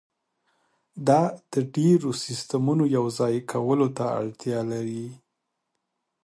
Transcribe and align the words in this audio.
دا 1.07 1.21
د 1.51 1.55
ډیرو 1.75 2.11
سیستمونو 2.25 2.83
یوځای 2.97 3.35
کولو 3.51 3.87
ته 3.97 4.05
اړتیا 4.19 4.59
لري 4.71 5.07